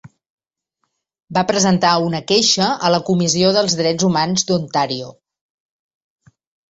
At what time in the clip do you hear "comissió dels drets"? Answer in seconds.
3.11-4.09